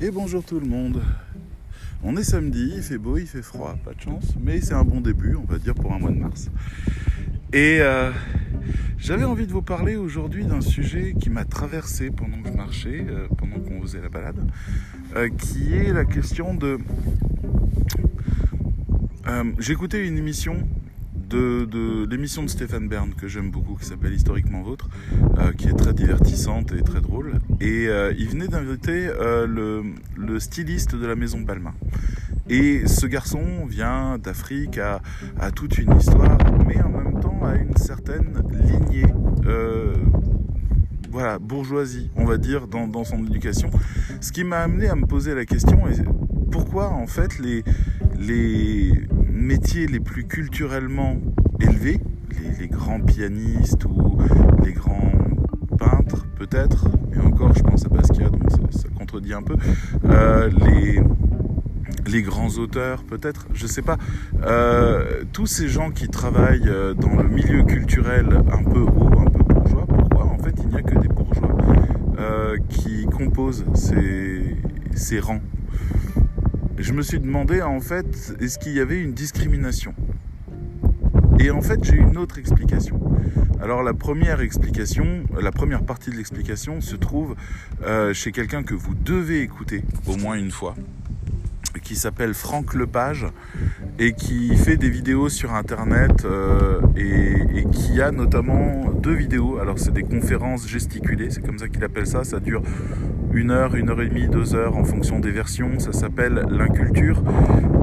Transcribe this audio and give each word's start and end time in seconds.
Et 0.00 0.10
bonjour 0.10 0.42
tout 0.42 0.58
le 0.58 0.66
monde. 0.66 1.00
On 2.02 2.16
est 2.16 2.24
samedi, 2.24 2.72
il 2.76 2.82
fait 2.82 2.98
beau, 2.98 3.16
il 3.16 3.28
fait 3.28 3.42
froid, 3.42 3.76
pas 3.84 3.94
de 3.94 4.00
chance, 4.00 4.34
mais 4.42 4.60
c'est 4.60 4.74
un 4.74 4.82
bon 4.82 5.00
début, 5.00 5.36
on 5.36 5.44
va 5.44 5.56
dire, 5.56 5.74
pour 5.74 5.92
un 5.92 5.98
mois 6.00 6.10
de 6.10 6.18
mars. 6.18 6.50
Et 7.52 7.78
euh, 7.80 8.10
j'avais 8.98 9.22
envie 9.22 9.46
de 9.46 9.52
vous 9.52 9.62
parler 9.62 9.94
aujourd'hui 9.94 10.44
d'un 10.44 10.60
sujet 10.60 11.14
qui 11.18 11.30
m'a 11.30 11.44
traversé 11.44 12.10
pendant 12.10 12.42
que 12.42 12.48
je 12.48 12.54
marchais, 12.54 13.06
euh, 13.08 13.28
pendant 13.38 13.60
qu'on 13.60 13.80
faisait 13.82 14.00
la 14.00 14.08
balade, 14.08 14.50
euh, 15.14 15.28
qui 15.28 15.72
est 15.72 15.92
la 15.92 16.04
question 16.04 16.54
de... 16.54 16.78
J'écoutais 19.58 20.06
une 20.06 20.18
émission 20.18 20.68
de, 21.34 22.06
l'émission 22.08 22.42
de 22.42 22.48
Stéphane 22.48 22.88
Bern 22.88 23.12
que 23.14 23.28
j'aime 23.28 23.50
beaucoup, 23.50 23.74
qui 23.74 23.86
s'appelle 23.86 24.12
Historiquement 24.12 24.62
Vôtre, 24.62 24.88
euh, 25.38 25.52
qui 25.52 25.68
est 25.68 25.74
très 25.74 25.92
divertissante 25.92 26.72
et 26.72 26.82
très 26.82 27.00
drôle. 27.00 27.34
Et 27.60 27.88
euh, 27.88 28.12
il 28.16 28.28
venait 28.28 28.48
d'inviter 28.48 29.08
euh, 29.08 29.46
le, 30.16 30.40
styliste 30.40 30.94
de 30.94 31.06
la 31.06 31.16
maison 31.16 31.40
Balmain. 31.40 31.74
Et 32.48 32.86
ce 32.86 33.06
garçon 33.06 33.66
vient 33.66 34.18
d'Afrique, 34.18 34.78
a, 34.78 35.00
toute 35.52 35.78
une 35.78 35.96
histoire, 35.96 36.38
mais 36.66 36.80
en 36.82 36.90
même 36.90 37.20
temps 37.20 37.40
a 37.44 37.56
une 37.56 37.76
certaine 37.76 38.42
lignée 38.52 39.06
voilà, 41.10 41.38
bourgeoisie, 41.38 42.10
on 42.16 42.24
va 42.24 42.38
dire, 42.38 42.66
dans, 42.66 42.88
dans 42.88 43.04
son 43.04 43.24
éducation. 43.24 43.70
Ce 44.20 44.32
qui 44.32 44.42
m'a 44.42 44.58
amené 44.58 44.88
à 44.88 44.96
me 44.96 45.06
poser 45.06 45.32
la 45.32 45.44
question 45.44 45.86
est 45.86 46.02
pourquoi 46.50 46.90
en 46.90 47.06
fait 47.06 47.38
les, 47.38 47.62
les 48.18 48.92
métiers 49.34 49.86
les 49.86 50.00
plus 50.00 50.24
culturellement 50.24 51.16
élevés, 51.60 52.00
les, 52.60 52.68
grands 52.68 53.00
pianistes 53.00 53.84
ou 53.84 54.18
les 54.64 54.72
grands 54.72 55.12
peintres 55.78 56.26
peut-être, 56.36 56.86
mais 57.10 57.20
encore 57.20 57.52
je 57.54 57.62
pense 57.62 57.84
à 57.84 57.88
Basquiat, 57.88 58.28
donc 58.28 58.50
ça, 58.70 58.88
contredit 58.96 59.34
un 59.34 59.42
peu, 59.42 59.56
euh, 60.04 60.50
les, 60.66 61.00
les 62.06 62.22
grands 62.22 62.48
auteurs 62.58 63.02
peut-être, 63.04 63.48
je 63.52 63.66
sais 63.66 63.82
pas, 63.82 63.98
euh, 64.42 65.24
tous 65.32 65.46
ces 65.46 65.68
gens 65.68 65.90
qui 65.90 66.08
travaillent 66.08 66.68
euh, 66.68 66.94
dans 66.94 67.16
le 67.16 67.28
milieu 67.28 67.64
culturel 67.64 68.28
un 68.52 68.62
peu 68.62 68.80
haut, 68.80 69.18
un 69.18 69.30
peu 69.30 69.42
bourgeois, 69.42 69.86
pourquoi 69.86 70.26
en 70.26 70.38
fait 70.38 70.54
il 70.62 70.68
n'y 70.68 70.76
a 70.76 70.82
que 70.82 70.98
des 70.98 71.08
bourgeois 71.08 71.50
qui 72.68 73.04
composent 73.06 73.64
ces, 73.74 74.56
ces 74.94 75.18
rangs? 75.20 75.42
Je 76.78 76.92
me 76.92 77.02
suis 77.02 77.20
demandé 77.20 77.62
en 77.62 77.80
fait, 77.80 78.34
est-ce 78.40 78.58
qu'il 78.58 78.72
y 78.72 78.80
avait 78.80 79.00
une 79.00 79.12
discrimination? 79.12 79.94
Et 81.38 81.50
en 81.50 81.62
fait, 81.62 81.82
j'ai 81.84 81.96
une 81.96 82.16
autre 82.16 82.38
explication. 82.38 83.00
Alors 83.60 83.82
la 83.82 83.94
première 83.94 84.40
explication, 84.40 85.24
la 85.40 85.50
première 85.50 85.82
partie 85.82 86.10
de 86.10 86.16
l'explication 86.16 86.80
se 86.80 86.96
trouve 86.96 87.34
euh, 87.82 88.12
chez 88.12 88.32
quelqu'un 88.32 88.62
que 88.62 88.74
vous 88.74 88.94
devez 88.94 89.40
écouter 89.40 89.84
au 90.06 90.16
moins 90.16 90.34
une 90.34 90.50
fois, 90.50 90.74
qui 91.82 91.96
s'appelle 91.96 92.34
Franck 92.34 92.74
Lepage 92.74 93.26
et 93.98 94.12
qui 94.12 94.56
fait 94.56 94.76
des 94.76 94.90
vidéos 94.90 95.28
sur 95.28 95.54
internet 95.54 96.24
euh, 96.24 96.80
et, 96.96 97.58
et, 97.58 97.64
qui 97.70 98.00
a 98.00 98.10
notamment 98.10 98.90
deux 98.90 99.14
vidéos. 99.14 99.58
Alors 99.58 99.78
c'est 99.78 99.92
des 99.92 100.02
conférences 100.02 100.66
gesticulées, 100.68 101.30
c'est 101.30 101.44
comme 101.44 101.58
ça 101.58 101.68
qu'il 101.68 101.84
appelle 101.84 102.06
ça. 102.06 102.24
Ça 102.24 102.40
dure 102.40 102.62
une 103.34 103.50
heure, 103.50 103.74
une 103.74 103.90
heure 103.90 104.00
et 104.00 104.08
demie, 104.08 104.28
deux 104.28 104.54
heures 104.54 104.76
en 104.76 104.84
fonction 104.84 105.18
des 105.18 105.30
versions. 105.30 105.78
Ça 105.78 105.92
s'appelle 105.92 106.46
l'inculture. 106.50 107.22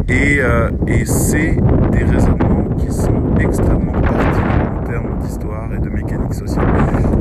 Et, 0.08 0.40
euh, 0.40 0.70
et 0.88 1.06
c'est 1.06 1.58
des 1.92 2.04
raisonnements 2.04 2.76
qui 2.76 2.92
sont 2.92 3.36
extrêmement 3.40 3.92
pertinents 4.02 4.80
en 4.80 4.84
termes 4.84 5.20
d'histoire 5.20 5.74
et 5.74 5.80
de 5.80 5.90
mécanique 5.90 6.34
sociale. 6.34 6.66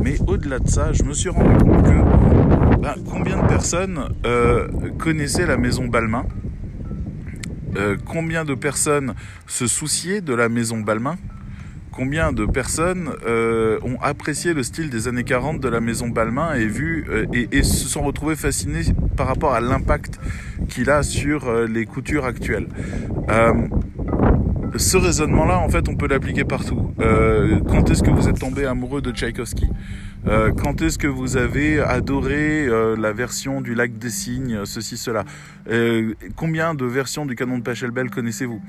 Mais 0.03 0.15
au-delà 0.27 0.59
de 0.59 0.67
ça, 0.67 0.93
je 0.93 1.03
me 1.03 1.13
suis 1.13 1.29
rendu 1.29 1.55
compte 1.63 1.83
que 1.83 2.77
ben, 2.77 2.95
combien 3.09 3.41
de 3.41 3.47
personnes 3.47 3.99
euh, 4.25 4.67
connaissaient 4.97 5.45
la 5.45 5.57
maison 5.57 5.87
Balmain? 5.87 6.25
Euh, 7.77 7.95
Combien 8.05 8.43
de 8.43 8.53
personnes 8.53 9.13
se 9.47 9.65
souciaient 9.65 10.19
de 10.21 10.33
la 10.33 10.49
maison 10.49 10.79
Balmain? 10.81 11.15
Combien 11.91 12.31
de 12.31 12.45
personnes 12.45 13.11
euh, 13.25 13.79
ont 13.83 13.97
apprécié 14.01 14.53
le 14.53 14.63
style 14.63 14.89
des 14.89 15.07
années 15.07 15.23
40 15.23 15.59
de 15.59 15.67
la 15.67 15.81
maison 15.81 16.07
Balmain 16.07 16.53
et, 16.55 16.65
vu, 16.65 17.05
euh, 17.09 17.25
et, 17.33 17.63
se 17.63 17.87
sont 17.87 18.01
retrouvés 18.01 18.35
fascinés 18.35 18.83
par 19.17 19.27
rapport 19.27 19.53
à 19.53 19.61
l'impact 19.61 20.19
qu'il 20.69 20.89
a 20.89 21.03
sur 21.03 21.47
euh, 21.47 21.67
les 21.67 21.85
coutures 21.85 22.25
actuelles. 22.25 22.67
ce 24.77 24.97
raisonnement-là, 24.97 25.59
en 25.59 25.69
fait, 25.69 25.89
on 25.89 25.95
peut 25.95 26.07
l'appliquer 26.07 26.45
partout. 26.45 26.93
quand 27.67 27.89
est-ce 27.89 28.03
que 28.03 28.11
vous 28.11 28.29
êtes 28.29 28.39
tombé 28.39 28.65
amoureux 28.65 29.01
de 29.01 29.11
Tchaïkovski? 29.11 29.67
Quand 30.25 30.81
est-ce 30.81 30.97
que 30.97 31.07
vous 31.07 31.35
avez 31.35 31.81
adoré 31.81 32.67
la 32.97 33.11
version 33.11 33.59
du 33.59 33.75
Lac 33.75 33.97
des 33.97 34.09
Cygnes, 34.09 34.61
ceci, 34.65 34.95
cela? 34.95 35.25
Combien 36.37 36.73
de 36.73 36.85
versions 36.85 37.25
du 37.25 37.35
canon 37.35 37.57
de 37.57 37.63
Pachelbel 37.63 38.09
connaissez-vous? 38.09 38.61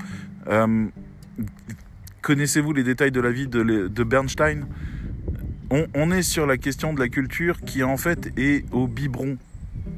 Connaissez-vous 2.23 2.71
les 2.71 2.83
détails 2.83 3.11
de 3.11 3.19
la 3.19 3.31
vie 3.31 3.47
de, 3.49 4.03
Bernstein? 4.05 4.65
On, 5.69 6.09
est 6.09 6.21
sur 6.21 6.47
la 6.47 6.55
question 6.55 6.93
de 6.93 6.99
la 7.01 7.09
culture 7.09 7.59
qui 7.59 7.83
en 7.83 7.97
fait 7.97 8.31
est 8.37 8.63
au 8.71 8.87
biberon 8.87 9.35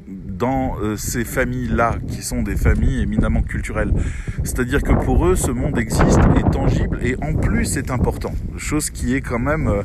dans 0.08 0.74
euh, 0.82 0.96
ces 0.96 1.24
familles-là, 1.24 1.94
qui 2.08 2.22
sont 2.22 2.42
des 2.42 2.56
familles 2.56 3.00
éminemment 3.00 3.42
culturelles. 3.42 3.92
C'est-à-dire 4.42 4.82
que 4.82 4.92
pour 4.92 5.24
eux, 5.24 5.36
ce 5.36 5.52
monde 5.52 5.78
existe, 5.78 6.18
est 6.36 6.50
tangible 6.50 6.98
et 7.00 7.14
en 7.22 7.32
plus 7.34 7.76
est 7.76 7.92
important. 7.92 8.34
Chose 8.56 8.90
qui 8.90 9.14
est 9.14 9.20
quand 9.20 9.38
même... 9.38 9.68
Euh, 9.68 9.82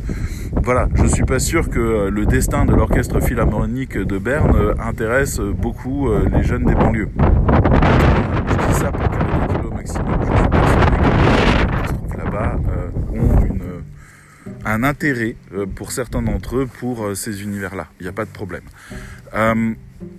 voilà, 0.64 0.90
je 0.96 1.06
suis 1.06 1.26
pas 1.26 1.40
sûr 1.40 1.70
que 1.70 1.80
euh, 1.80 2.10
le 2.10 2.26
destin 2.26 2.66
de 2.66 2.74
l'orchestre 2.74 3.20
philharmonique 3.20 4.00
de 4.00 4.18
Berne 4.18 4.74
intéresse 4.80 5.40
beaucoup 5.40 6.10
les 6.34 6.42
jeunes 6.42 6.66
des 6.66 6.74
banlieues. 6.74 7.10
Je 8.48 8.68
dis 8.68 8.80
ça 8.80 8.92
pour 8.92 9.68
au 9.68 9.76
maximum. 9.76 10.22
Intérêt 14.84 15.36
euh, 15.54 15.66
pour 15.66 15.92
certains 15.92 16.22
d'entre 16.22 16.58
eux 16.58 16.68
pour 16.68 17.06
euh, 17.06 17.16
ces 17.16 17.44
univers-là. 17.44 17.88
Il 18.00 18.04
n'y 18.04 18.10
a 18.10 18.14
pas 18.14 18.26
de 18.26 18.32
problème. 18.32 18.64
Euh, 19.34 19.74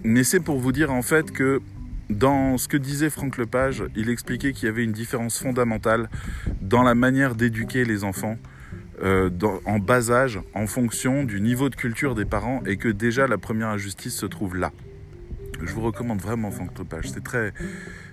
mais 0.05 0.25
c'est 0.25 0.41
pour 0.41 0.59
vous 0.59 0.73
dire 0.73 0.93
en 0.93 1.03
fait 1.03 1.31
que 1.31 1.61
dans 2.11 2.59
ce 2.59 2.69
que 2.69 2.77
disait 2.77 3.11
Franck 3.11 3.39
Lepage, 3.39 3.85
il 3.97 4.11
expliquait 4.11 4.53
qu'il 4.53 4.67
y 4.67 4.69
avait 4.69 4.85
une 4.85 4.93
différence 4.93 5.39
fondamentale 5.39 6.11
dans 6.61 6.83
la 6.83 6.95
manière 6.95 7.35
d'éduquer 7.35 7.85
les 7.85 8.05
enfants 8.05 8.37
en 9.65 9.81
bas 9.81 10.13
âge 10.13 10.39
en 10.55 10.69
fonction 10.69 11.25
du 11.25 11.41
niveau 11.41 11.69
de 11.69 11.75
culture 11.75 12.15
des 12.15 12.25
parents 12.25 12.63
et 12.67 12.77
que 12.77 12.89
déjà 12.89 13.27
la 13.27 13.37
première 13.37 13.69
injustice 13.69 14.15
se 14.15 14.27
trouve 14.27 14.57
là. 14.57 14.71
Je 15.61 15.73
vous 15.73 15.81
recommande 15.81 16.21
vraiment 16.21 16.53
Franck 16.53 16.79
Lepage, 16.79 17.11
c'est 17.11 17.25
très 17.25 17.53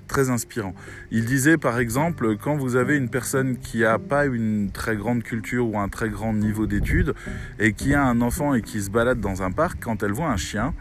très 0.09 0.29
inspirant. 0.29 0.73
Il 1.11 1.23
disait 1.23 1.57
par 1.57 1.79
exemple, 1.79 2.35
quand 2.35 2.57
vous 2.57 2.75
avez 2.75 2.97
une 2.97 3.07
personne 3.07 3.57
qui 3.57 3.79
n'a 3.79 3.97
pas 3.97 4.25
une 4.25 4.71
très 4.71 4.97
grande 4.97 5.23
culture 5.23 5.69
ou 5.69 5.79
un 5.79 5.87
très 5.87 6.09
grand 6.09 6.33
niveau 6.33 6.65
d'études 6.65 7.13
et 7.59 7.71
qui 7.71 7.93
a 7.93 8.03
un 8.03 8.19
enfant 8.19 8.53
et 8.53 8.61
qui 8.61 8.81
se 8.81 8.89
balade 8.89 9.21
dans 9.21 9.41
un 9.41 9.51
parc, 9.51 9.77
quand 9.81 10.03
elle 10.03 10.11
voit 10.11 10.29
un 10.29 10.37
chien, 10.37 10.73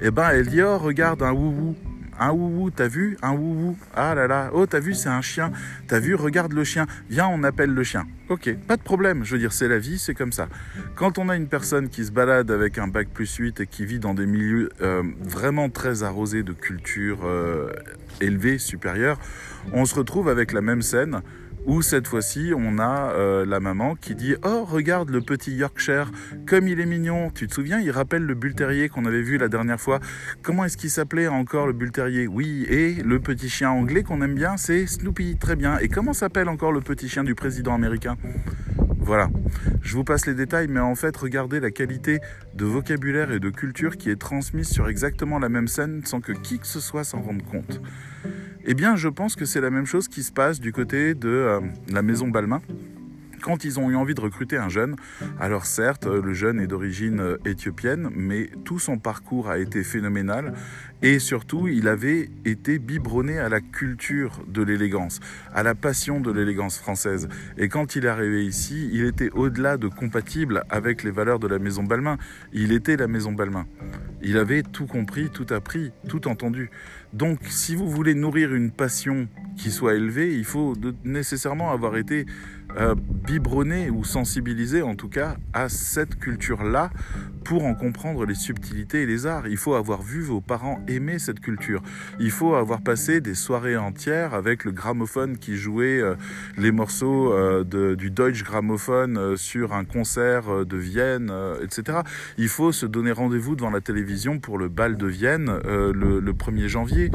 eh 0.00 0.10
ben 0.10 0.30
elle 0.30 0.46
dit 0.46 0.62
oh 0.62 0.78
regarde 0.78 1.22
un 1.22 1.32
woubou 1.32 1.76
un 2.18 2.30
ouou, 2.30 2.70
t'as 2.70 2.88
vu 2.88 3.16
Un 3.22 3.32
ouou. 3.32 3.76
Ah 3.94 4.14
là 4.14 4.26
là. 4.26 4.50
Oh, 4.52 4.66
t'as 4.66 4.80
vu, 4.80 4.94
c'est 4.94 5.08
un 5.08 5.20
chien. 5.20 5.52
T'as 5.86 5.98
vu, 5.98 6.14
regarde 6.14 6.52
le 6.52 6.64
chien. 6.64 6.86
Viens, 7.10 7.28
on 7.28 7.42
appelle 7.42 7.70
le 7.70 7.82
chien. 7.82 8.06
Ok, 8.28 8.52
pas 8.66 8.76
de 8.76 8.82
problème. 8.82 9.24
Je 9.24 9.32
veux 9.32 9.38
dire, 9.38 9.52
c'est 9.52 9.68
la 9.68 9.78
vie, 9.78 9.98
c'est 9.98 10.14
comme 10.14 10.32
ça. 10.32 10.48
Quand 10.94 11.18
on 11.18 11.28
a 11.28 11.36
une 11.36 11.48
personne 11.48 11.88
qui 11.88 12.04
se 12.04 12.10
balade 12.10 12.50
avec 12.50 12.78
un 12.78 12.88
bac 12.88 13.08
plus 13.12 13.32
8 13.34 13.60
et 13.60 13.66
qui 13.66 13.84
vit 13.84 13.98
dans 13.98 14.14
des 14.14 14.26
milieux 14.26 14.70
euh, 14.80 15.02
vraiment 15.20 15.68
très 15.68 16.02
arrosés 16.02 16.42
de 16.42 16.52
culture 16.52 17.20
euh, 17.24 17.70
élevée, 18.20 18.58
supérieure, 18.58 19.18
on 19.72 19.84
se 19.84 19.94
retrouve 19.94 20.28
avec 20.28 20.52
la 20.52 20.60
même 20.60 20.82
scène 20.82 21.22
où 21.66 21.82
cette 21.82 22.08
fois-ci 22.08 22.52
on 22.56 22.78
a 22.78 23.12
euh, 23.12 23.44
la 23.44 23.60
maman 23.60 23.94
qui 23.96 24.14
dit 24.14 24.34
oh 24.44 24.64
regarde 24.64 25.10
le 25.10 25.20
petit 25.20 25.52
Yorkshire 25.52 26.10
comme 26.46 26.68
il 26.68 26.80
est 26.80 26.86
mignon 26.86 27.30
tu 27.34 27.46
te 27.46 27.54
souviens 27.54 27.80
il 27.80 27.90
rappelle 27.90 28.22
le 28.22 28.34
bull 28.34 28.54
terrier 28.54 28.88
qu'on 28.88 29.04
avait 29.04 29.22
vu 29.22 29.36
la 29.38 29.48
dernière 29.48 29.80
fois. 29.80 30.00
Comment 30.42 30.64
est-ce 30.64 30.76
qu'il 30.76 30.90
s'appelait 30.90 31.28
encore 31.28 31.66
le 31.66 31.72
bull 31.72 31.90
terrier 31.90 32.26
oui 32.26 32.66
et 32.68 32.94
le 33.02 33.20
petit 33.20 33.48
chien 33.48 33.70
anglais 33.70 34.02
qu'on 34.02 34.22
aime 34.22 34.34
bien 34.34 34.56
c'est 34.56 34.86
Snoopy. 34.86 35.36
Très 35.36 35.56
bien. 35.56 35.78
Et 35.78 35.88
comment 35.88 36.12
s'appelle 36.12 36.48
encore 36.48 36.72
le 36.72 36.80
petit 36.80 37.08
chien 37.08 37.24
du 37.24 37.34
président 37.34 37.74
américain? 37.74 38.16
Voilà, 38.98 39.28
je 39.82 39.94
vous 39.94 40.02
passe 40.02 40.26
les 40.26 40.34
détails, 40.34 40.66
mais 40.68 40.80
en 40.80 40.96
fait, 40.96 41.16
regardez 41.16 41.60
la 41.60 41.70
qualité 41.70 42.18
de 42.54 42.64
vocabulaire 42.64 43.30
et 43.30 43.38
de 43.38 43.50
culture 43.50 43.96
qui 43.96 44.10
est 44.10 44.16
transmise 44.16 44.68
sur 44.68 44.88
exactement 44.88 45.38
la 45.38 45.48
même 45.48 45.68
scène 45.68 46.04
sans 46.04 46.20
que 46.20 46.32
qui 46.32 46.58
que 46.58 46.66
ce 46.66 46.80
soit 46.80 47.04
s'en 47.04 47.20
rende 47.20 47.44
compte. 47.44 47.80
Eh 48.68 48.74
bien, 48.74 48.96
je 48.96 49.08
pense 49.08 49.36
que 49.36 49.44
c'est 49.44 49.60
la 49.60 49.70
même 49.70 49.86
chose 49.86 50.08
qui 50.08 50.24
se 50.24 50.32
passe 50.32 50.58
du 50.58 50.72
côté 50.72 51.14
de 51.14 51.28
euh, 51.28 51.60
la 51.88 52.02
maison 52.02 52.26
Balmain 52.26 52.60
quand 53.46 53.64
ils 53.64 53.78
ont 53.78 53.88
eu 53.90 53.94
envie 53.94 54.14
de 54.14 54.20
recruter 54.20 54.56
un 54.56 54.68
jeune, 54.68 54.96
alors 55.38 55.66
certes, 55.66 56.06
le 56.06 56.34
jeune 56.34 56.58
est 56.58 56.66
d'origine 56.66 57.20
euh, 57.20 57.36
éthiopienne, 57.44 58.10
mais 58.12 58.50
tout 58.64 58.80
son 58.80 58.98
parcours 58.98 59.48
a 59.48 59.58
été 59.58 59.84
phénoménal 59.84 60.52
et 61.00 61.20
surtout, 61.20 61.68
il 61.68 61.86
avait 61.86 62.28
été 62.44 62.80
biberonné 62.80 63.38
à 63.38 63.48
la 63.48 63.60
culture 63.60 64.42
de 64.48 64.62
l'élégance, 64.62 65.20
à 65.54 65.62
la 65.62 65.76
passion 65.76 66.20
de 66.20 66.32
l'élégance 66.32 66.78
française. 66.78 67.28
Et 67.56 67.68
quand 67.68 67.94
il 67.94 68.06
est 68.06 68.08
arrivé 68.08 68.44
ici, 68.44 68.90
il 68.92 69.04
était 69.04 69.30
au-delà 69.30 69.76
de 69.76 69.86
compatible 69.86 70.64
avec 70.68 71.04
les 71.04 71.12
valeurs 71.12 71.38
de 71.38 71.46
la 71.46 71.60
maison 71.60 71.84
Balmain. 71.84 72.18
Il 72.52 72.72
était 72.72 72.96
la 72.96 73.06
maison 73.06 73.30
Balmain. 73.30 73.66
Il 74.28 74.38
avait 74.38 74.64
tout 74.64 74.86
compris, 74.86 75.30
tout 75.30 75.46
appris, 75.50 75.92
tout 76.08 76.26
entendu. 76.26 76.68
Donc 77.12 77.38
si 77.48 77.76
vous 77.76 77.88
voulez 77.88 78.14
nourrir 78.14 78.52
une 78.56 78.72
passion 78.72 79.28
qui 79.56 79.70
soit 79.70 79.94
élevée, 79.94 80.34
il 80.34 80.44
faut 80.44 80.74
nécessairement 81.04 81.70
avoir 81.70 81.96
été 81.96 82.26
euh, 82.78 82.94
biberonné 82.96 83.88
ou 83.88 84.04
sensibilisé 84.04 84.82
en 84.82 84.94
tout 84.94 85.08
cas 85.08 85.36
à 85.54 85.70
cette 85.70 86.18
culture-là 86.18 86.90
pour 87.42 87.64
en 87.64 87.74
comprendre 87.74 88.26
les 88.26 88.34
subtilités 88.34 89.02
et 89.02 89.06
les 89.06 89.26
arts. 89.26 89.48
Il 89.48 89.56
faut 89.56 89.74
avoir 89.74 90.02
vu 90.02 90.20
vos 90.20 90.42
parents 90.42 90.80
aimer 90.86 91.18
cette 91.18 91.40
culture. 91.40 91.82
Il 92.20 92.30
faut 92.30 92.54
avoir 92.54 92.82
passé 92.82 93.22
des 93.22 93.34
soirées 93.34 93.78
entières 93.78 94.34
avec 94.34 94.64
le 94.64 94.72
gramophone 94.72 95.38
qui 95.38 95.56
jouait 95.56 96.00
euh, 96.00 96.16
les 96.58 96.70
morceaux 96.70 97.32
euh, 97.32 97.64
du 97.94 98.10
Deutsche 98.10 98.44
Grammophon 98.44 99.34
sur 99.36 99.72
un 99.72 99.84
concert 99.84 100.66
de 100.66 100.76
Vienne, 100.76 101.32
etc. 101.62 102.00
Il 102.36 102.48
faut 102.48 102.72
se 102.72 102.84
donner 102.84 103.12
rendez-vous 103.12 103.56
devant 103.56 103.70
la 103.70 103.80
télévision 103.80 104.38
pour 104.38 104.58
le 104.58 104.68
bal 104.68 104.96
de 104.96 105.06
Vienne 105.06 105.50
le 105.64 106.32
1er 106.32 106.68
janvier. 106.68 107.10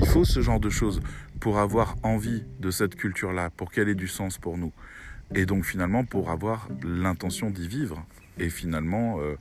Il 0.00 0.06
faut 0.06 0.24
ce 0.24 0.40
genre 0.40 0.60
de 0.60 0.70
choses 0.70 1.00
pour 1.40 1.58
avoir 1.58 1.96
envie 2.02 2.44
de 2.60 2.70
cette 2.70 2.94
culture-là, 2.94 3.50
pour 3.50 3.70
qu'elle 3.70 3.88
ait 3.88 3.94
du 3.94 4.08
sens 4.08 4.38
pour 4.38 4.56
nous 4.56 4.72
et 5.34 5.46
donc 5.46 5.64
finalement 5.64 6.04
pour 6.04 6.30
avoir 6.30 6.68
l'intention 6.82 7.50
d'y 7.50 7.68
vivre 7.68 8.04
et 8.38 8.48
finalement 8.48 9.20
euh, 9.20 9.36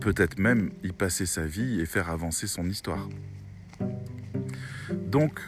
peut-être 0.00 0.38
même 0.38 0.70
y 0.82 0.92
passer 0.92 1.26
sa 1.26 1.46
vie 1.46 1.80
et 1.80 1.86
faire 1.86 2.10
avancer 2.10 2.46
son 2.46 2.68
histoire. 2.68 3.08
Donc 4.90 5.40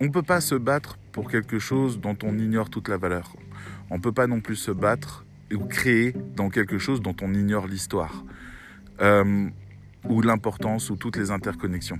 on 0.00 0.04
ne 0.04 0.10
peut 0.10 0.22
pas 0.22 0.40
se 0.40 0.54
battre 0.54 0.98
pour 1.12 1.30
quelque 1.30 1.58
chose 1.58 2.00
dont 2.00 2.16
on 2.22 2.38
ignore 2.38 2.70
toute 2.70 2.88
la 2.88 2.96
valeur. 2.96 3.34
On 3.90 3.96
ne 3.96 4.00
peut 4.00 4.12
pas 4.12 4.26
non 4.26 4.40
plus 4.40 4.56
se 4.56 4.70
battre 4.70 5.24
ou 5.52 5.64
créer 5.64 6.14
dans 6.36 6.50
quelque 6.50 6.78
chose 6.78 7.00
dont 7.00 7.16
on 7.22 7.32
ignore 7.34 7.66
l'histoire, 7.66 8.24
euh, 9.00 9.48
ou 10.04 10.20
l'importance, 10.20 10.90
ou 10.90 10.96
toutes 10.96 11.16
les 11.16 11.30
interconnexions 11.30 11.98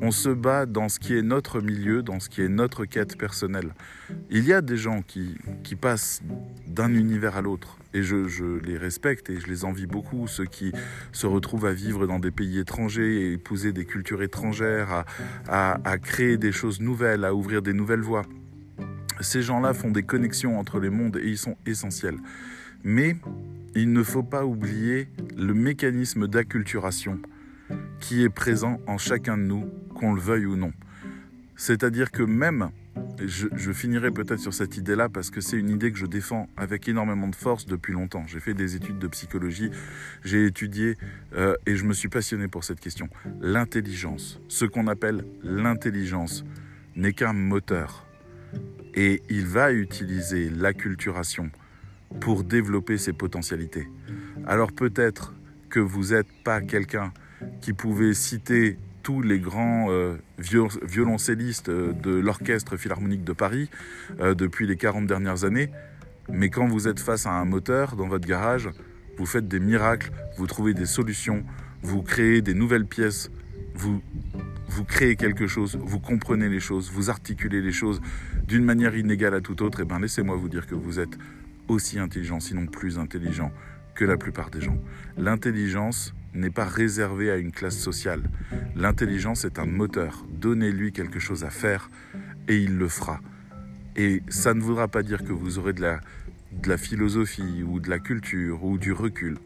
on 0.00 0.10
se 0.10 0.28
bat 0.28 0.66
dans 0.66 0.88
ce 0.88 0.98
qui 0.98 1.16
est 1.16 1.22
notre 1.22 1.60
milieu, 1.60 2.02
dans 2.02 2.20
ce 2.20 2.28
qui 2.28 2.42
est 2.42 2.48
notre 2.48 2.84
quête 2.84 3.16
personnelle. 3.16 3.74
Il 4.30 4.44
y 4.44 4.52
a 4.52 4.60
des 4.60 4.76
gens 4.76 5.02
qui, 5.02 5.36
passent 5.80 6.22
d'un 6.66 6.92
univers 6.94 7.36
à 7.36 7.42
l'autre, 7.42 7.78
et 7.92 8.02
je, 8.02 8.58
les 8.64 8.76
respecte 8.76 9.30
et 9.30 9.40
je 9.40 9.46
les 9.46 9.64
envie 9.64 9.86
beaucoup, 9.86 10.26
ceux 10.26 10.46
qui 10.46 10.72
se 11.12 11.26
retrouvent 11.26 11.66
à 11.66 11.72
vivre 11.72 12.06
dans 12.06 12.18
des 12.18 12.30
pays 12.30 12.58
étrangers, 12.58 13.22
et 13.22 13.32
épouser 13.32 13.72
des 13.72 13.84
cultures 13.84 14.22
étrangères, 14.22 15.04
à, 15.48 15.98
créer 15.98 16.36
des 16.36 16.52
choses 16.52 16.80
nouvelles, 16.80 17.24
à 17.24 17.34
ouvrir 17.34 17.62
des 17.62 17.72
nouvelles 17.72 18.00
voies. 18.00 18.24
Ces 19.20 19.42
gens-là 19.42 19.74
font 19.74 19.90
des 19.90 20.02
connexions 20.02 20.58
entre 20.58 20.80
les 20.80 20.90
mondes 20.90 21.16
et 21.16 21.28
ils 21.28 21.38
sont 21.38 21.56
essentiels. 21.66 22.18
Mais 22.82 23.16
il 23.74 23.92
ne 23.92 24.02
faut 24.02 24.24
pas 24.24 24.44
oublier 24.44 25.08
le 25.36 25.54
mécanisme 25.54 26.26
d'acculturation 26.26 27.20
qui 28.00 28.22
est 28.22 28.28
présent 28.28 28.80
en 28.86 28.98
chacun 28.98 29.36
de 29.36 29.42
nous, 29.42 29.70
qu'on 29.94 30.14
le 30.14 30.20
veuille 30.20 30.46
ou 30.46 30.56
non. 30.56 30.72
C'est-à-dire 31.56 32.10
que 32.10 32.22
même, 32.22 32.70
je, 33.24 33.72
finirai 33.72 34.10
peut-être 34.10 34.40
sur 34.40 34.54
cette 34.54 34.76
idée-là 34.76 35.08
parce 35.08 35.30
que 35.30 35.40
c'est 35.40 35.56
une 35.56 35.70
idée 35.70 35.92
que 35.92 35.98
je 35.98 36.06
défends 36.06 36.48
avec 36.56 36.88
énormément 36.88 37.28
de 37.28 37.34
force 37.34 37.66
depuis 37.66 37.92
longtemps. 37.92 38.24
J'ai 38.26 38.40
fait 38.40 38.54
des 38.54 38.76
études 38.76 38.98
de 38.98 39.06
psychologie, 39.08 39.70
j'ai 40.24 40.46
étudié 40.46 40.96
euh, 41.34 41.54
et 41.66 41.76
je 41.76 41.84
me 41.84 41.92
suis 41.92 42.08
passionné 42.08 42.48
pour 42.48 42.64
cette 42.64 42.80
question. 42.80 43.08
L'intelligence, 43.40 44.40
ce 44.48 44.64
qu'on 44.64 44.86
appelle 44.88 45.24
l'intelligence, 45.42 46.44
n'est 46.96 47.12
qu'un 47.12 47.32
moteur. 47.32 48.06
Et 48.94 49.22
il 49.28 49.46
va 49.46 49.72
utiliser 49.72 50.50
l'acculturation 50.50 51.50
pour 52.20 52.44
développer 52.44 52.98
ses 52.98 53.12
potentialités. 53.12 53.88
Alors 54.46 54.72
peut-être 54.72 55.34
que 55.68 55.80
vous 55.80 56.12
n'êtes 56.12 56.28
pas 56.44 56.60
quelqu'un 56.60 57.12
qui 57.60 57.72
pouvait 57.72 58.14
citer 58.14 58.78
tous 59.04 59.20
les 59.20 59.38
grands 59.38 59.88
euh, 59.90 60.16
violoncellistes 60.38 61.68
euh, 61.68 61.92
de 61.92 62.10
l'Orchestre 62.10 62.76
Philharmonique 62.76 63.22
de 63.22 63.34
Paris 63.34 63.68
euh, 64.18 64.34
depuis 64.34 64.66
les 64.66 64.76
40 64.76 65.06
dernières 65.06 65.44
années. 65.44 65.70
Mais 66.30 66.48
quand 66.48 66.66
vous 66.66 66.88
êtes 66.88 66.98
face 66.98 67.26
à 67.26 67.32
un 67.32 67.44
moteur 67.44 67.96
dans 67.96 68.08
votre 68.08 68.26
garage, 68.26 68.70
vous 69.18 69.26
faites 69.26 69.46
des 69.46 69.60
miracles, 69.60 70.10
vous 70.38 70.46
trouvez 70.46 70.72
des 70.72 70.86
solutions, 70.86 71.44
vous 71.82 72.02
créez 72.02 72.40
des 72.40 72.54
nouvelles 72.54 72.86
pièces, 72.86 73.30
vous, 73.74 74.00
vous 74.68 74.84
créez 74.84 75.16
quelque 75.16 75.46
chose, 75.46 75.78
vous 75.80 76.00
comprenez 76.00 76.48
les 76.48 76.60
choses, 76.60 76.90
vous 76.90 77.10
articulez 77.10 77.60
les 77.60 77.72
choses 77.72 78.00
d'une 78.48 78.64
manière 78.64 78.96
inégale 78.96 79.34
à 79.34 79.42
toute 79.42 79.60
autre. 79.60 79.80
Et 79.80 79.82
eh 79.82 79.86
bien 79.86 80.00
laissez-moi 80.00 80.36
vous 80.36 80.48
dire 80.48 80.66
que 80.66 80.74
vous 80.74 80.98
êtes 80.98 81.18
aussi 81.68 81.98
intelligent, 81.98 82.40
sinon 82.40 82.66
plus 82.66 82.98
intelligent 82.98 83.52
que 83.94 84.06
la 84.06 84.16
plupart 84.16 84.50
des 84.50 84.62
gens. 84.62 84.78
L'intelligence, 85.18 86.14
n'est 86.34 86.50
pas 86.50 86.64
réservé 86.64 87.30
à 87.30 87.36
une 87.36 87.52
classe 87.52 87.78
sociale. 87.78 88.22
L'intelligence 88.76 89.44
est 89.44 89.58
un 89.58 89.66
moteur. 89.66 90.24
Donnez-lui 90.30 90.92
quelque 90.92 91.20
chose 91.20 91.44
à 91.44 91.50
faire 91.50 91.88
et 92.48 92.56
il 92.56 92.76
le 92.76 92.88
fera. 92.88 93.20
Et 93.96 94.22
ça 94.28 94.54
ne 94.54 94.60
voudra 94.60 94.88
pas 94.88 95.02
dire 95.02 95.24
que 95.24 95.32
vous 95.32 95.58
aurez 95.58 95.72
de 95.72 95.80
la, 95.80 96.00
de 96.52 96.68
la 96.68 96.76
philosophie 96.76 97.62
ou 97.62 97.80
de 97.80 97.88
la 97.88 97.98
culture 97.98 98.64
ou 98.64 98.78
du 98.78 98.92
recul. 98.92 99.38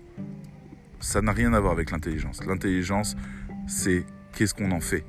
Ça 1.01 1.21
n'a 1.21 1.33
rien 1.33 1.53
à 1.53 1.61
voir 1.61 1.73
avec 1.73 1.91
l'intelligence. 1.91 2.45
L'intelligence, 2.45 3.17
c'est 3.67 4.05
qu'est-ce 4.33 4.55
qu'on 4.55 4.73
en 4.73 4.81
fait. 4.81 5.05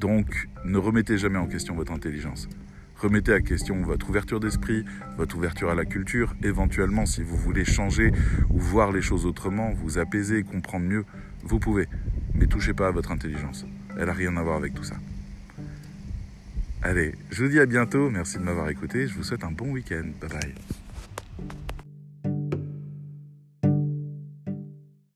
Donc, 0.00 0.48
ne 0.64 0.78
remettez 0.78 1.18
jamais 1.18 1.38
en 1.38 1.46
question 1.46 1.74
votre 1.74 1.92
intelligence. 1.92 2.48
Remettez 2.98 3.32
à 3.32 3.40
question 3.40 3.82
votre 3.82 4.08
ouverture 4.08 4.40
d'esprit, 4.40 4.84
votre 5.18 5.36
ouverture 5.36 5.70
à 5.70 5.74
la 5.74 5.84
culture. 5.84 6.34
Éventuellement, 6.42 7.04
si 7.04 7.22
vous 7.22 7.36
voulez 7.36 7.64
changer 7.64 8.10
ou 8.50 8.58
voir 8.58 8.90
les 8.90 9.02
choses 9.02 9.26
autrement, 9.26 9.72
vous 9.74 9.98
apaiser, 9.98 10.42
comprendre 10.42 10.86
mieux, 10.86 11.04
vous 11.42 11.58
pouvez. 11.58 11.88
Mais 12.34 12.46
touchez 12.46 12.72
pas 12.72 12.88
à 12.88 12.90
votre 12.90 13.12
intelligence. 13.12 13.66
Elle 13.98 14.06
n'a 14.06 14.12
rien 14.12 14.36
à 14.36 14.42
voir 14.42 14.56
avec 14.56 14.74
tout 14.74 14.84
ça. 14.84 14.96
Allez, 16.82 17.14
je 17.30 17.44
vous 17.44 17.50
dis 17.50 17.60
à 17.60 17.66
bientôt. 17.66 18.10
Merci 18.10 18.38
de 18.38 18.42
m'avoir 18.42 18.68
écouté. 18.68 19.06
Je 19.08 19.14
vous 19.14 19.24
souhaite 19.24 19.44
un 19.44 19.52
bon 19.52 19.72
week-end. 19.72 20.04
Bye 20.20 20.30
bye. 20.30 21.56